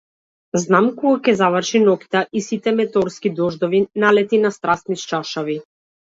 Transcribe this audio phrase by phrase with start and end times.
[0.61, 5.59] Знам кога ќе заврши ноќта и сите метеорски дождови налети на страст низ чаршафи.